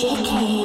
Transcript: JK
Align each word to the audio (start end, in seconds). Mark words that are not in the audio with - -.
JK 0.00 0.64